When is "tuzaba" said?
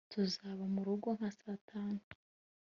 0.13-0.63